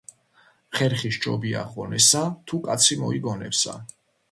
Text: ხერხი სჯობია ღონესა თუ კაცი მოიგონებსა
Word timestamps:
ხერხი 0.77 1.11
სჯობია 1.17 1.61
ღონესა 1.75 2.23
თუ 2.47 2.63
კაცი 2.65 3.01
მოიგონებსა 3.05 3.79